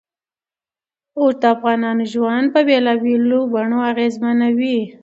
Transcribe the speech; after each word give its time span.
اوښ 1.19 1.33
د 1.41 1.43
افغانانو 1.55 2.03
ژوند 2.13 2.45
په 2.53 2.59
بېلابېلو 2.67 3.39
بڼو 3.53 3.79
اغېزمنوي. 3.91 4.79